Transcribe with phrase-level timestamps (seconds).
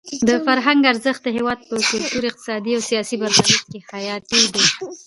[0.27, 4.63] د فرهنګ ارزښت د هېواد په کلتوري، اقتصادي او سیاسي برخلیک کې حیاتي دی.